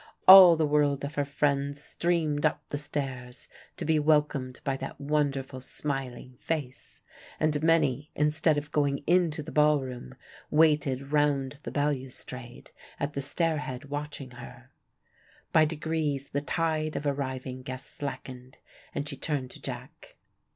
[0.27, 4.99] All the world of her friends streamed up the stairs to be welcomed by that
[4.99, 7.03] wonderful smiling face,
[7.39, 10.15] and many instead of going in to the ball room
[10.49, 14.71] waited round the balustrade at the stair head watching her.
[15.53, 18.57] By degrees the tide of arriving guests slackened,
[18.95, 20.15] and she turned to Jack.